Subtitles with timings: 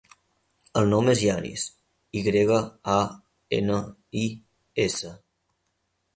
[0.79, 1.65] El nom és Yanis:
[2.21, 2.57] i grega,
[2.95, 2.97] a,
[3.59, 3.79] ena,
[4.25, 4.27] i,
[4.89, 5.15] essa.